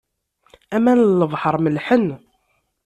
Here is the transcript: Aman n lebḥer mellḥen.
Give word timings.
Aman 0.75 0.99
n 1.03 1.15
lebḥer 1.21 1.55
mellḥen. 1.59 2.07